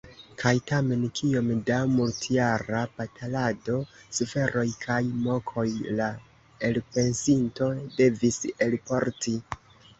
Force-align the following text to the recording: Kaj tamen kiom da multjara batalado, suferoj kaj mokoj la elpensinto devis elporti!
Kaj 0.43 0.51
tamen 0.69 1.01
kiom 1.17 1.51
da 1.67 1.75
multjara 1.91 2.79
batalado, 2.95 3.77
suferoj 4.21 4.65
kaj 4.87 4.99
mokoj 5.29 5.69
la 6.01 6.11
elpensinto 6.73 7.71
devis 8.03 8.45
elporti! 8.71 9.39